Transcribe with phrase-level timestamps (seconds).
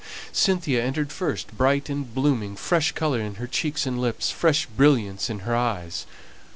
[0.31, 5.29] Cynthia entered first, bright and blooming, fresh colour in her cheeks and lips, fresh brilliance
[5.29, 6.07] in her eyes.